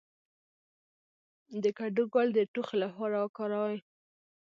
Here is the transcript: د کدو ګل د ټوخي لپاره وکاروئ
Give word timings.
د 1.63 1.65
کدو 1.77 2.03
ګل 2.13 2.27
د 2.35 2.39
ټوخي 2.53 2.75
لپاره 2.83 3.15
وکاروئ 3.23 3.77